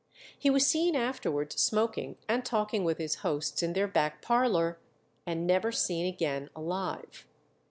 [0.35, 4.79] He was seen afterwards smoking and talking with his hosts in their back parlour,
[5.27, 7.27] and never seen again alive.